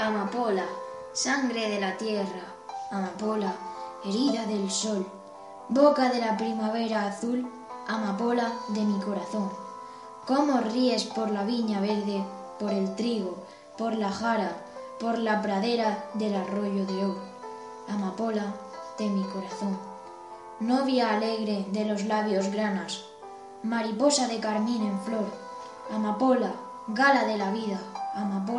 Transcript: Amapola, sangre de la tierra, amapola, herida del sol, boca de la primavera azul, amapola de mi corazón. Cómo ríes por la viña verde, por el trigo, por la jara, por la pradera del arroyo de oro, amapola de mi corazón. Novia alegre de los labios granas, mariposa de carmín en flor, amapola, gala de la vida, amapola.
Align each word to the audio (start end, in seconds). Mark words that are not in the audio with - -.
Amapola, 0.00 0.64
sangre 1.12 1.68
de 1.68 1.80
la 1.80 1.96
tierra, 1.96 2.54
amapola, 2.92 3.52
herida 4.04 4.46
del 4.46 4.70
sol, 4.70 5.04
boca 5.68 6.08
de 6.10 6.20
la 6.20 6.36
primavera 6.36 7.06
azul, 7.06 7.50
amapola 7.88 8.52
de 8.68 8.82
mi 8.82 9.00
corazón. 9.00 9.50
Cómo 10.24 10.60
ríes 10.60 11.02
por 11.02 11.32
la 11.32 11.42
viña 11.42 11.80
verde, 11.80 12.24
por 12.60 12.70
el 12.70 12.94
trigo, 12.94 13.38
por 13.76 13.96
la 13.96 14.12
jara, 14.12 14.64
por 15.00 15.18
la 15.18 15.42
pradera 15.42 16.04
del 16.14 16.36
arroyo 16.36 16.86
de 16.86 17.04
oro, 17.04 17.18
amapola 17.88 18.54
de 18.98 19.08
mi 19.08 19.24
corazón. 19.24 19.76
Novia 20.60 21.10
alegre 21.10 21.66
de 21.72 21.84
los 21.86 22.04
labios 22.04 22.52
granas, 22.52 23.02
mariposa 23.64 24.28
de 24.28 24.38
carmín 24.38 24.86
en 24.86 25.00
flor, 25.00 25.26
amapola, 25.92 26.52
gala 26.86 27.24
de 27.24 27.36
la 27.36 27.50
vida, 27.50 27.80
amapola. 28.14 28.57